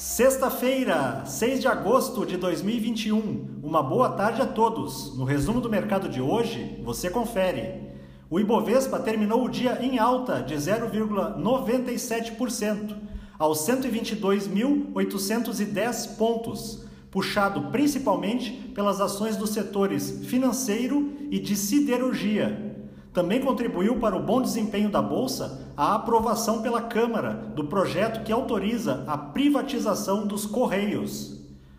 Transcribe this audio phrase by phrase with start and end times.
[0.00, 3.60] Sexta-feira, 6 de agosto de 2021.
[3.62, 5.14] Uma boa tarde a todos.
[5.14, 7.82] No resumo do mercado de hoje, você confere.
[8.30, 12.96] O Ibovespa terminou o dia em alta de 0,97%,
[13.38, 22.69] aos 122.810 pontos, puxado principalmente pelas ações dos setores financeiro e de siderurgia,
[23.12, 28.32] também contribuiu para o bom desempenho da Bolsa a aprovação pela Câmara do projeto que
[28.32, 31.38] autoriza a privatização dos Correios.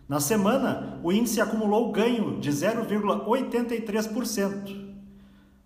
[0.10, 4.92] Na semana, o índice acumulou ganho de 0,83%.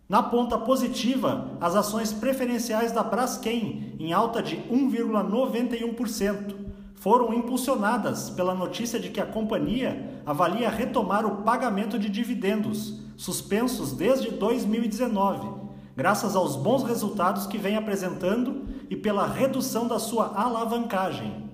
[0.08, 6.54] Na ponta positiva, as ações preferenciais da Braskem, em alta de 1,91%,
[6.94, 13.94] foram impulsionadas pela notícia de que a companhia avalia retomar o pagamento de dividendos suspensos
[13.94, 15.48] desde 2019,
[15.96, 21.45] graças aos bons resultados que vem apresentando e pela redução da sua alavancagem.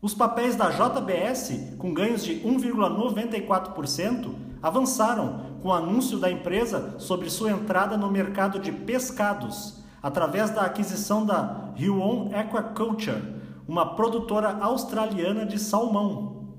[0.00, 4.32] Os papéis da JBS, com ganhos de 1,94%,
[4.62, 10.62] avançaram com o anúncio da empresa sobre sua entrada no mercado de pescados, através da
[10.62, 16.56] aquisição da Huon Aquaculture, uma produtora australiana de salmão.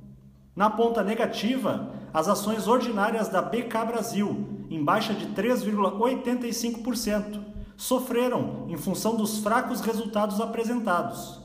[0.56, 7.40] Na ponta negativa, as ações ordinárias da BK Brasil, em baixa de 3,85%,
[7.78, 11.40] sofreram em função dos fracos resultados apresentados.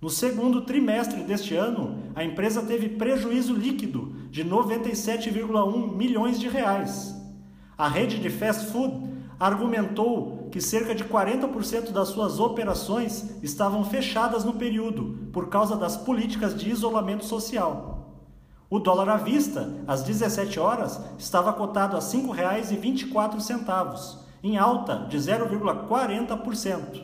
[0.00, 7.14] No segundo trimestre deste ano, a empresa teve prejuízo líquido de 97,1 milhões de reais.
[7.76, 14.44] A rede de fast food argumentou que cerca de 40% das suas operações estavam fechadas
[14.44, 17.93] no período por causa das políticas de isolamento social.
[18.74, 25.16] O dólar à vista, às 17 horas, estava cotado a R$ 5,24, em alta de
[25.16, 27.00] 0,40%.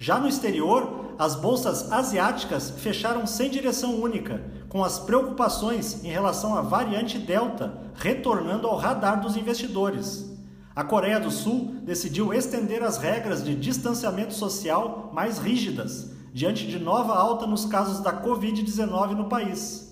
[0.00, 6.56] Já no exterior, as bolsas asiáticas fecharam sem direção única, com as preocupações em relação
[6.56, 10.36] à variante Delta retornando ao radar dos investidores.
[10.74, 16.80] A Coreia do Sul decidiu estender as regras de distanciamento social mais rígidas, diante de
[16.80, 19.91] nova alta nos casos da Covid-19 no país.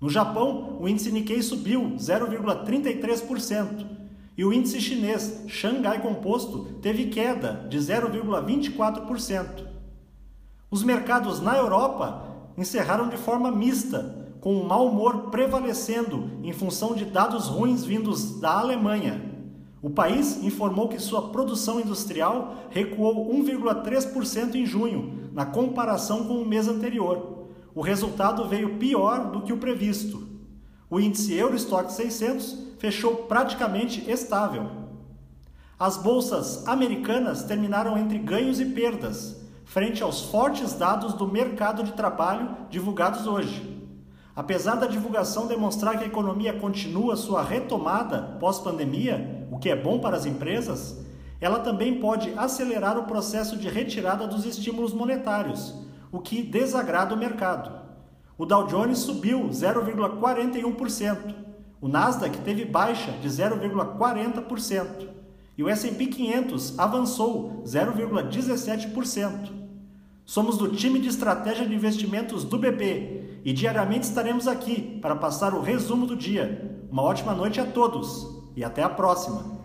[0.00, 3.86] No Japão, o índice Nikkei subiu 0,33%
[4.36, 9.66] e o índice chinês Xangai Composto teve queda de 0,24%.
[10.70, 12.24] Os mercados na Europa
[12.56, 18.40] encerraram de forma mista, com o mau humor prevalecendo em função de dados ruins vindos
[18.40, 19.20] da Alemanha.
[19.82, 26.46] O país informou que sua produção industrial recuou 1,3% em junho, na comparação com o
[26.46, 27.39] mês anterior
[27.74, 30.26] o resultado veio pior do que o previsto.
[30.88, 34.70] O índice Eurostock 600 fechou praticamente estável.
[35.78, 41.92] As bolsas americanas terminaram entre ganhos e perdas, frente aos fortes dados do mercado de
[41.92, 43.78] trabalho divulgados hoje.
[44.34, 49.98] Apesar da divulgação demonstrar que a economia continua sua retomada pós-pandemia, o que é bom
[49.98, 51.04] para as empresas,
[51.40, 55.74] ela também pode acelerar o processo de retirada dos estímulos monetários,
[56.12, 57.80] o que desagrada o mercado.
[58.36, 61.34] O Dow Jones subiu 0,41%,
[61.80, 65.08] o Nasdaq teve baixa de 0,40%
[65.56, 69.50] e o S&P 500 avançou 0,17%.
[70.24, 75.54] Somos do time de estratégia de investimentos do BP e diariamente estaremos aqui para passar
[75.54, 76.86] o resumo do dia.
[76.90, 79.59] Uma ótima noite a todos e até a próxima!